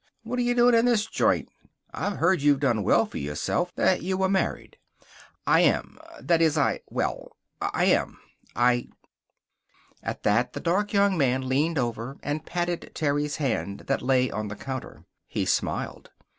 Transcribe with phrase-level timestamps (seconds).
[0.23, 1.49] What're you doing in this joint?
[1.93, 3.71] I'd heard you'd done well for yourself.
[3.75, 4.77] That you were married."
[5.45, 5.99] "I am.
[6.19, 8.17] That is I well, I am.
[8.55, 8.87] I"
[10.01, 14.47] At that the dark young man leaned over and patted Terry's hand that lay on
[14.47, 15.05] the counter.
[15.27, 16.09] He smiled.